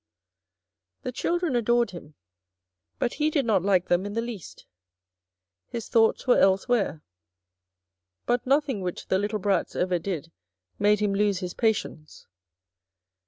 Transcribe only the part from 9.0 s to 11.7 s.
the little brats ever did made him lose his